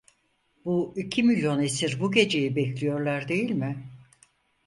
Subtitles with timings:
[0.65, 3.89] Bu iki milyon esir bu geceyi bekliyorlar değil mi?